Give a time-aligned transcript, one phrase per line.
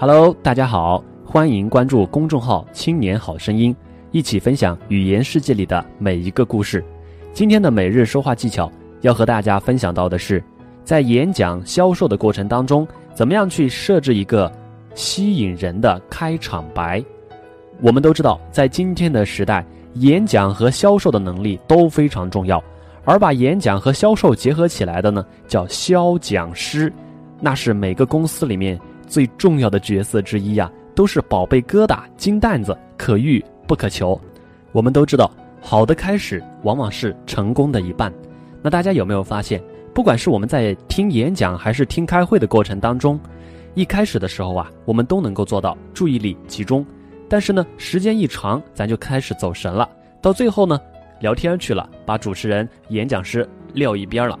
[0.00, 3.76] Hello，大家好，欢迎关注公众号“青年好声音”，
[4.12, 6.82] 一起分享语言世界里的每一个故事。
[7.34, 8.72] 今天的每日说话技巧
[9.02, 10.42] 要和大家分享到的是，
[10.84, 14.50] 在演讲销售的过程当中，怎么样去设置一个
[14.94, 17.04] 吸引人的开场白。
[17.82, 19.62] 我们都知道，在今天的时代，
[19.96, 22.64] 演讲和销售的能力都非常重要，
[23.04, 26.90] 而把演讲和销售结合起来的呢，叫销讲师，
[27.38, 28.80] 那是每个公司里面。
[29.10, 34.18] 最重要的角色之一呀，都是宝贝疙瘩、金蛋子，可遇不可求。
[34.70, 35.28] 我们都知道，
[35.60, 38.12] 好的开始往往是成功的一半。
[38.62, 39.60] 那大家有没有发现，
[39.92, 43.18] 不管是我们在听演讲还是听开会的过程当中，
[43.74, 46.86] 一开始的时候啊，我们都能够做到注意力集中，
[47.28, 49.88] 但是呢，时间一长，咱就开始走神了，
[50.22, 50.80] 到最后呢，
[51.20, 54.38] 聊天去了，把主持人、演讲师撂一边了。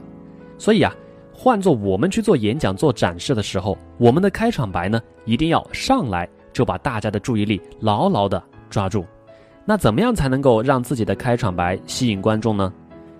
[0.58, 0.94] 所以啊。
[1.42, 9.06] 换做我们去做演讲、做展示的时候，我们的开场白呢，一定要上来就把大家的注意力牢牢的抓住。
[9.64, 12.70] 那怎么样才能够让自己的开场白吸引观众呢？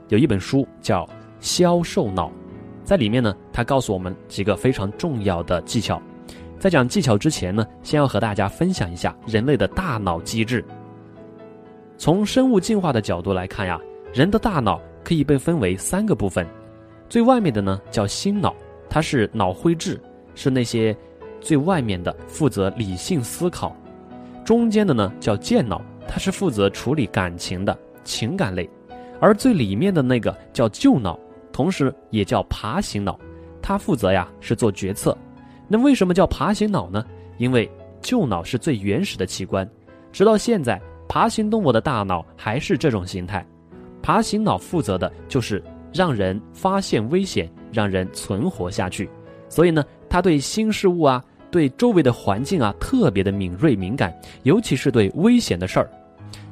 [0.09, 1.07] 有一本书叫
[1.41, 2.29] 《销售脑》，
[2.85, 5.99] 在里面呢，它告诉我们几个非常重要的技巧。
[6.59, 10.63] 在讲技巧之前呢，先要和大家分享一下人类的大脑机制。
[11.97, 13.81] 从生物进化的角度来看呀，
[14.13, 16.47] 人的大脑可以被分为三个部分。
[17.11, 18.55] 最外面的呢叫心脑，
[18.89, 20.01] 它是脑灰质，
[20.37, 20.97] 是那些
[21.41, 23.75] 最外面的负责理性思考；
[24.45, 28.65] 中间的呢叫健脑，它是负责处理感情的情感类；
[29.19, 31.19] 而最里面的那个叫旧脑，
[31.53, 33.19] 同时也叫爬行脑，
[33.61, 35.19] 它负责呀是做决策。
[35.67, 37.05] 那为什么叫爬行脑呢？
[37.39, 37.69] 因为
[38.01, 39.69] 旧脑是最原始的器官，
[40.13, 43.45] 直到现在，爬行动物的大脑还是这种形态。
[44.01, 45.61] 爬行脑负责的就是。
[45.93, 49.09] 让人发现危险，让人存活下去。
[49.49, 54.15] 所以呢，他对新事物啊，对周围的环境啊，特别的敏锐敏感，
[54.45, 55.91] 尤其是对危险的事儿。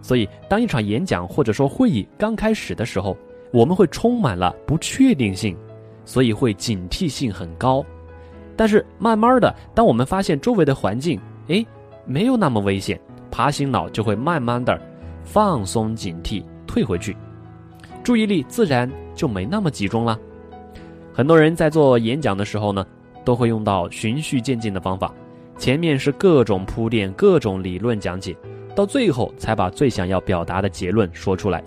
[0.02, 3.16] 所以，当一场演讲或者说会议刚开始的时候，
[3.52, 5.56] 我们会充满了不确定性，
[6.04, 7.84] 所以会警惕性很高。
[8.56, 11.64] 但是，慢慢的，当我们发现周围的环境，哎，
[12.04, 12.98] 没有那么危险，
[13.30, 14.80] 爬行脑就会慢慢的
[15.22, 17.16] 放松警惕，退回去。
[18.02, 20.16] 注意力自然就没那么集中了。
[21.12, 22.86] 很多人在做演讲的时候呢，
[23.24, 25.12] 都会用到循序渐进的方法，
[25.58, 28.36] 前面是各种铺垫、各种理论讲解，
[28.76, 31.62] 到最后才把最想要表达的结论说出来。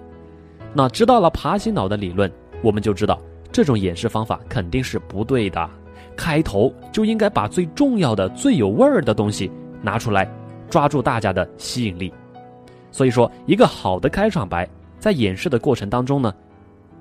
[0.74, 3.20] 那知道了爬行脑的理论，我们就知道
[3.52, 5.70] 这种演示方法肯定是不对的。
[6.16, 9.52] 开头就应该把最重要的、最有味儿的东西
[9.82, 10.32] 拿出来，
[10.70, 12.14] 抓住大家的吸引力。
[12.92, 14.66] 所以说，一个好的开场白。
[15.00, 16.32] 在演示的过程当中呢，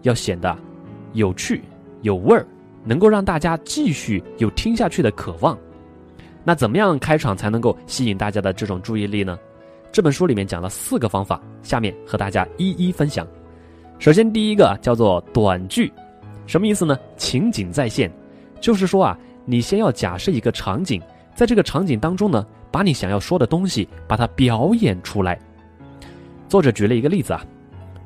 [0.03, 0.57] 要显得
[1.13, 1.63] 有趣、
[2.03, 2.47] 有味儿，
[2.85, 5.59] 能够让大家继续有听下去的渴望。
[6.43, 9.39] 那怎么样开场才能够吸引大家的这种注意力呢？
[9.93, 13.27] 这本书里面讲了四个方法，下面和大家一一分享。
[13.99, 15.93] 首先，第一个叫做短句，
[16.47, 16.99] 什么意思呢？
[17.17, 18.11] 情景再现，
[18.61, 21.03] 就是说啊，你先要假设一个场景，
[21.35, 25.39] 在这个场景当中呢，把你想要说的东西把它表演出来。
[26.49, 27.45] 作者举了一个例子啊。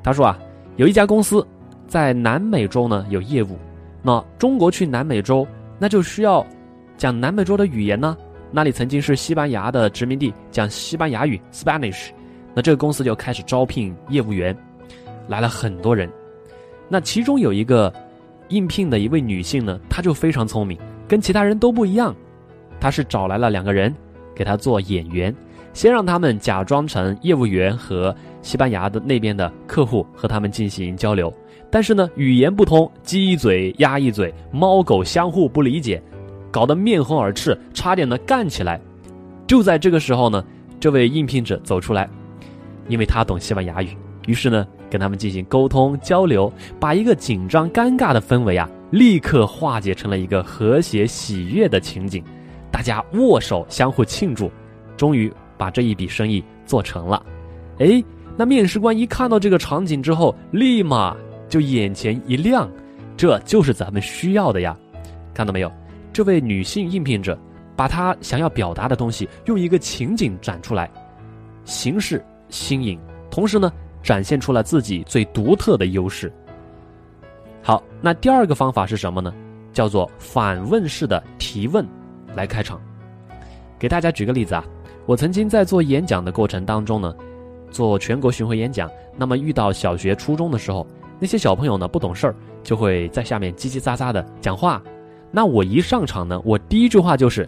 [0.03, 0.37] 他说啊，
[0.75, 1.45] 有一家公司
[1.87, 3.57] 在南美洲呢有业务，
[4.01, 5.47] 那中国去南美洲，
[5.79, 6.45] 那就需要
[6.97, 8.17] 讲南美洲的语言呢。
[8.51, 12.09] 那里曾经是西班牙的殖民地，讲西班牙语 （Spanish）。
[12.53, 14.55] 那这个公司就开始招聘业务员，
[15.27, 16.09] 来了很多人。
[16.87, 17.93] 那其中有一个
[18.49, 22.15] 应聘的一位女性呢，她就非常聪明，跟其他人都不一样。
[22.79, 23.93] 她是找来了两个人
[24.33, 25.35] 给她做演员。
[25.73, 31.33] 先让他们假装成业务员和西班牙的那边的客户和他们进行交流，
[31.75, 36.01] 但是呢，语言不通，鸡一嘴鸭一嘴，猫狗相互不理解，
[36.49, 38.79] 搞得面红耳赤，差点呢干起来。
[39.45, 40.41] 就在这个时候呢，
[40.79, 42.09] 这位应聘者走出来，
[42.87, 43.89] 因为他懂西班牙语，
[44.25, 46.49] 于是呢跟他们进行沟通交流，
[46.79, 52.23] 把一个紧张尴尬的氛围啊，立刻化解成了一个和谐喜悦的情景，
[52.71, 54.49] 大家握手相互庆祝，
[54.95, 55.29] 终于。
[55.57, 57.25] 把这一笔生意做成了，
[57.79, 58.03] 哎，
[58.37, 61.15] 那面试官一看到这个场景之后，立马
[61.55, 62.69] 就眼前一亮，
[63.15, 64.77] 这就是咱们需要的呀！
[65.33, 65.71] 看到没有？
[66.11, 67.39] 这位女性应聘者
[67.77, 70.91] 把她想要表达的东西用一个情景展出来，
[71.63, 72.99] 形式新颖，
[73.31, 73.71] 同时呢，
[74.03, 76.29] 展现出了自己最独特的优势。
[77.63, 79.33] 好，那第二个方法是什么呢？
[79.71, 81.87] 叫做反问式的提问
[82.35, 82.81] 来开场。
[83.79, 84.65] 给大家举个例子啊。
[85.05, 87.15] 我曾经在做演讲的过程当中呢，
[87.71, 90.85] 做全国巡回演讲，那么遇到小学、初中的时候，
[91.19, 94.81] 那些小朋友呢不懂事儿，就会在下面叽叽喳喳的讲话。
[95.31, 97.47] 那我一上场呢，我第一句话就是：“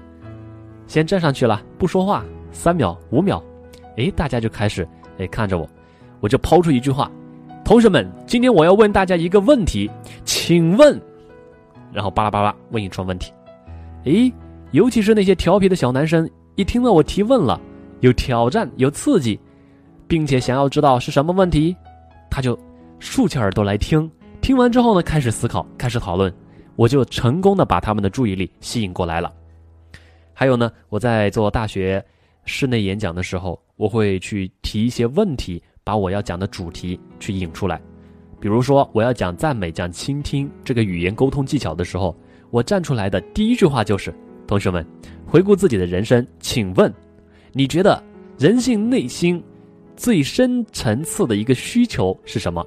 [0.87, 3.41] 先站上去了，不说话，三秒、五秒，
[3.97, 4.87] 哎，大家就开始
[5.17, 5.69] 哎看着我，
[6.19, 7.09] 我就抛出一句话
[7.63, 9.89] ：“同学们，今天我要问大家一个问题，
[10.25, 10.99] 请问。”
[11.93, 13.31] 然后巴拉巴拉问一串问题，
[14.03, 14.31] 诶，
[14.71, 17.59] 尤其是那些调皮的小男生，一听到我提问了，
[18.01, 19.39] 有挑战，有刺激，
[20.07, 21.75] 并且想要知道是什么问题，
[22.29, 22.57] 他就
[22.99, 24.09] 竖起耳朵来听。
[24.41, 26.33] 听完之后呢，开始思考，开始讨论，
[26.75, 29.33] 我就成功的把他们的注意力吸引过来了。
[30.33, 32.03] 还有呢，我在做大学
[32.45, 37.81] 室内演讲的时候，我会去提一些问题，把我要讲的主题去引出来。
[38.39, 42.15] 比如说，我要讲赞美、讲倾听这个语言沟通技巧的时候，
[42.51, 44.13] 我站出来的第一句话就是：
[44.45, 44.85] 同学们，
[45.25, 46.93] 回顾自己的人生，请问，
[47.51, 48.01] 你觉得
[48.37, 49.43] 人性内心
[49.95, 52.63] 最深层次的一个需求是什么？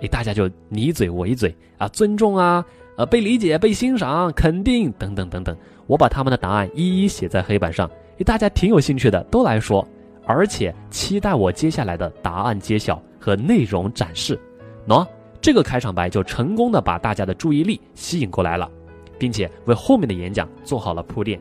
[0.00, 2.64] 诶，大家就你一嘴我一嘴啊，尊重啊，
[2.96, 5.56] 呃，被理解、被欣赏、肯定等等等等。
[5.86, 9.86] 我把他们的答案一一写在黑板上，诶，大家挺有兴趣的，都来说，
[10.24, 14.38] 而且期待我接下来的答案揭晓和内容展示。
[14.86, 15.06] 喏，
[15.40, 18.70] 这个开场白就成功的把大家的注意力吸引过来了，
[19.18, 21.40] 并且为后面的演讲做好了铺垫。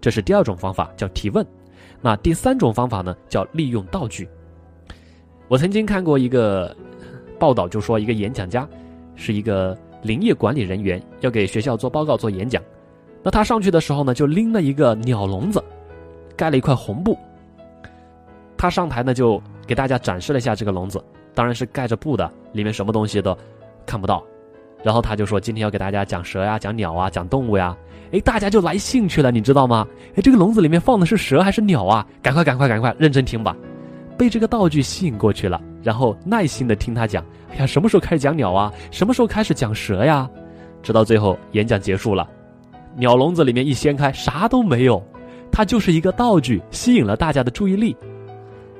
[0.00, 1.46] 这是第二种方法，叫提问。
[2.00, 4.28] 那第三种方法呢，叫利用道具。
[5.48, 6.76] 我曾经看过一个
[7.38, 8.68] 报道，就说一个演讲家
[9.14, 12.62] 是一个林业管理人员，要给学校做报告、做演讲。
[13.22, 15.62] 那他上去的时候呢，就拎了一个鸟笼子，
[16.36, 17.18] 盖了一块红布。
[18.56, 21.02] 他上台呢，就给大家展示了一下这个笼子。
[21.34, 23.36] 当然是盖着布的，里面什么东西都
[23.84, 24.22] 看不到。
[24.82, 27.76] 然后他就说：“今天要给大家讲蛇呀，讲鸟啊，讲动物呀。”
[28.12, 29.86] 哎，大家就来兴趣了，你知道吗？
[30.14, 32.06] 哎，这个笼子里面放的是蛇还是鸟啊？
[32.22, 33.56] 赶快，赶快，赶快，认真听吧！
[34.16, 37.24] 被这个道具吸引过去了，然后耐心的听他讲。
[37.50, 38.72] 哎呀，什么时候开始讲鸟啊？
[38.90, 40.28] 什么时候开始讲蛇呀？
[40.82, 42.28] 直到最后演讲结束了，
[42.96, 45.00] 鸟笼子里面一掀开，啥都没有，
[45.52, 47.96] 它就是一个道具，吸引了大家的注意力。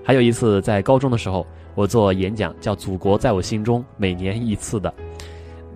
[0.05, 1.47] 还有一次在高中的时候。
[1.77, 4.91] 我做演讲叫《祖国在我心中》，每年一次的。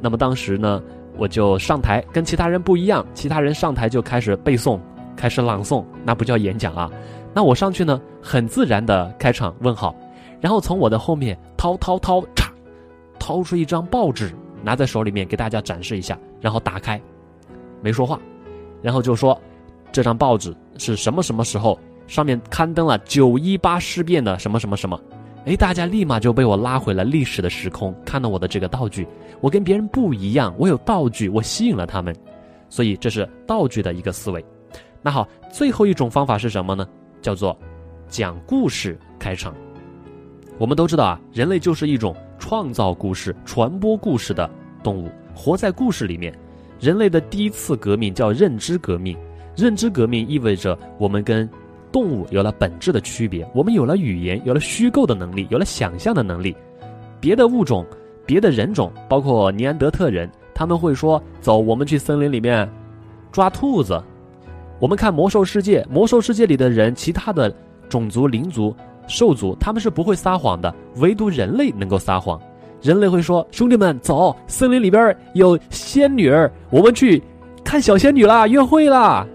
[0.00, 0.82] 那么当时呢，
[1.18, 4.80] 我就上台，跟其他人不一样，其他人上台就开始背诵，
[5.14, 6.90] 开始朗诵，那不叫演讲啊。
[7.34, 9.94] 那我上去呢，很自然的开场问好，
[10.40, 12.50] 然后从我的后面掏掏掏，嚓，
[13.19, 14.32] 掏出一张报纸，
[14.62, 17.00] 拿在手里面给大家展示一下，然后打开，
[17.82, 18.19] 没说话，
[18.82, 19.38] 然后就说，
[19.92, 24.98] 这张报纸是什么什么时候上面刊登了九一八事变的什么什么什么。
[25.46, 29.06] 哎，大家立马就被我拉回了历史的时空，看到我的这个道具，
[29.40, 32.14] 我跟别人不一样，我有道具，我吸引了他们，
[32.69, 34.44] 所以这是道具的一个思维。
[35.00, 36.87] 那好，最后一种方法是什么呢？
[37.22, 37.56] 叫做
[38.08, 39.54] 讲故事开场。
[40.60, 44.48] 我们都知道啊，人类就是一种创造故事、传播故事的
[44.82, 46.30] 动物，活在故事里面。
[46.78, 49.16] 人类的第一次革命叫认知革命，
[49.56, 51.48] 认知革命意味着我们跟。
[51.92, 56.54] 动物有了本质的区别，我们有了语言，有了虚构的能力，有了想象的能力。
[57.18, 57.84] 别的物种、
[58.24, 62.70] 别的人种，包括尼安德特人，他们会说：“走，我们去森林里面
[63.32, 64.00] 抓兔子。”
[64.78, 67.52] 我们看魔兽世界，魔兽世界里的人，其他的
[67.88, 68.72] 种族、灵族、
[69.10, 72.40] 兽族，他们是不会撒谎的，唯独人类能够撒谎。
[72.80, 77.23] 人类会说：“兄弟们，走，森林里边有仙女儿，我们去
[77.62, 79.26] 看小仙女啦，约会啦。”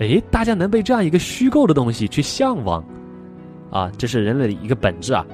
[0.00, 2.84] 哎，大家能被这样一个虚构的东西去向往，
[3.70, 5.24] 啊，这是人类的一个本质啊。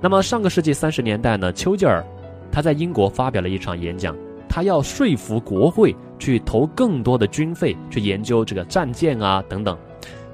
[0.00, 2.04] 那么上个世纪三十年代呢，丘吉尔
[2.52, 4.14] 他在英国发表了一场演讲，
[4.48, 9.76] 他要说服国会去投更多的军费去研究这个战舰啊等等。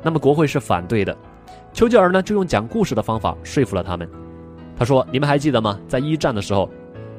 [0.02, 1.16] 那么国会是反对的，
[1.72, 4.08] 丘吉尔呢就用讲故事的方法说服了他们。
[4.76, 5.78] 他说：“你们还记得吗？
[5.88, 6.68] 在一战的时候，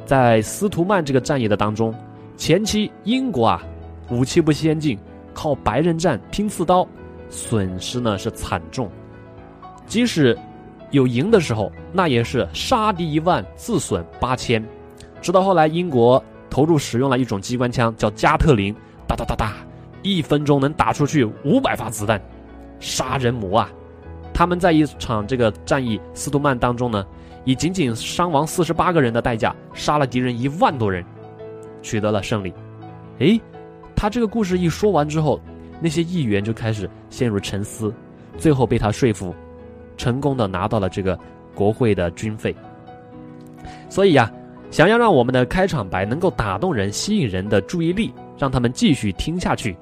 [0.06, 1.94] 在斯图曼这个战役的当中，
[2.36, 3.64] 前期英国啊
[4.10, 4.98] 武器不先进。”
[5.36, 6.88] 靠白刃战拼刺刀，
[7.28, 8.88] 损失呢是惨重。
[9.88, 10.38] 即使
[10.92, 14.64] 有赢的时候，那也是杀敌一万，自损八千。
[15.24, 18.72] 直到后来，英国投入使用了一种机关枪，叫加特林，
[19.08, 19.54] 哒哒哒哒，
[20.04, 22.22] 一分钟能打出去五百发子弹，
[22.80, 23.72] 杀人魔啊！
[24.34, 27.06] 他们在一场这个战役斯图曼当中呢，
[27.46, 31.06] 以仅仅伤亡四十八个人的代价，杀了敌人一万多人，
[31.82, 32.54] 取得了胜利。
[33.20, 33.40] 诶。
[33.96, 35.40] 他这个故事一说完之后，
[35.80, 37.94] 那些议员就开始陷入沉思，
[38.38, 39.34] 最后被他说服，
[39.96, 41.18] 成功的拿到了这个
[41.56, 42.54] 国会的军费。
[43.88, 44.30] 所以呀，
[44.72, 49.78] 想要让我们的开场白能够打动人、吸引人的注意力，让他们继续听下去，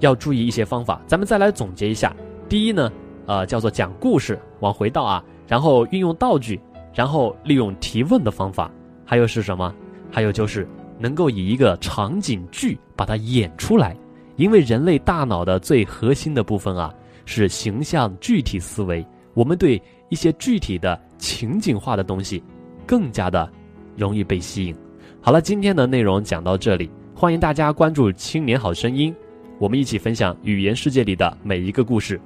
[0.00, 1.00] 要注意一些方法。
[1.06, 2.12] 咱们再来总结一下：
[2.48, 2.90] 第一呢，
[3.26, 6.60] 呃，叫做讲故事，往回倒啊，然后运用道具，
[6.94, 8.70] 然后利用提问的方法，
[9.04, 9.74] 还有是什么？
[10.10, 10.66] 还有就是。
[10.98, 13.96] 能够以一个场景剧把它演出来，
[14.36, 22.40] 因为人类大脑的最核心的部分啊是形象具体思维，我们对一些具体的情景化的东西
[22.86, 23.50] 更加的
[23.96, 24.76] 容易被吸引。
[25.20, 29.12] 好了，今天的内容讲到这里，欢迎大家关注《青年好声音》，
[29.58, 32.20] 我们一起分享语言世界里的每一个故事。